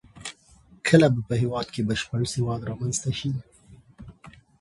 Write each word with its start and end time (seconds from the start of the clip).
کله 0.87 1.07
به 1.13 1.21
په 1.29 1.35
هېواد 1.41 1.67
کې 1.73 1.81
بشپړ 1.89 2.21
سواد 2.33 2.61
رامنځته 2.69 3.11
شي؟ 3.19 3.31